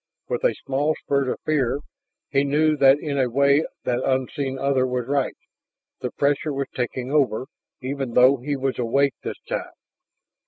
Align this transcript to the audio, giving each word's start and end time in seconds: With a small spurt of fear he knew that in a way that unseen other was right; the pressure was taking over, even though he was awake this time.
With 0.29 0.43
a 0.43 0.55
small 0.65 0.95
spurt 0.95 1.29
of 1.29 1.39
fear 1.45 1.79
he 2.31 2.43
knew 2.43 2.75
that 2.75 2.97
in 2.99 3.19
a 3.19 3.29
way 3.29 3.63
that 3.83 4.01
unseen 4.03 4.57
other 4.57 4.87
was 4.87 5.05
right; 5.05 5.37
the 5.99 6.09
pressure 6.09 6.51
was 6.51 6.69
taking 6.75 7.11
over, 7.11 7.45
even 7.83 8.15
though 8.15 8.37
he 8.37 8.55
was 8.55 8.79
awake 8.79 9.13
this 9.21 9.39
time. 9.47 9.69